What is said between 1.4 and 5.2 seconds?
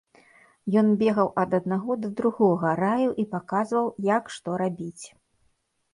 ад аднаго да другога, раіў і паказваў, як што рабіць.